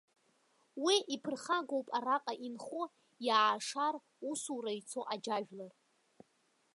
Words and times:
Уи 0.83 0.95
иԥырхагоуп 1.13 1.87
араҟа 1.97 2.33
инхо, 2.47 2.83
иаашар 3.27 3.95
усура 4.29 4.71
ицо 4.79 5.01
аџьажәлар. 5.13 5.73